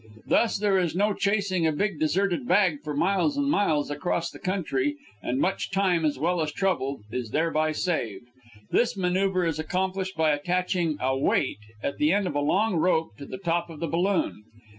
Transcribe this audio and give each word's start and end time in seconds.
Thus 0.25 0.57
there 0.57 0.79
is 0.79 0.95
no 0.95 1.13
chasing 1.13 1.67
a 1.67 1.71
big 1.71 1.99
deserted 1.99 2.47
bag 2.47 2.79
for 2.83 2.95
miles 2.97 3.37
and 3.37 3.51
miles 3.51 3.91
across 3.91 4.31
the 4.31 4.39
country, 4.39 4.95
and 5.21 5.39
much 5.39 5.69
time, 5.69 6.05
as 6.05 6.17
well 6.17 6.41
as 6.41 6.51
trouble, 6.51 7.03
is 7.11 7.29
thereby 7.29 7.71
saved. 7.73 8.25
This 8.71 8.97
maneuver 8.97 9.45
is 9.45 9.59
accomplished 9.59 10.15
by 10.17 10.31
attaching 10.31 10.97
a 10.99 11.15
weight, 11.15 11.59
at 11.83 11.97
the 11.99 12.13
end 12.13 12.25
of 12.25 12.33
a 12.33 12.39
long 12.41 12.77
rope, 12.77 13.15
to 13.19 13.27
the 13.27 13.37
top 13.37 13.69
of 13.69 13.79
the 13.79 13.85
balloon. 13.87 14.43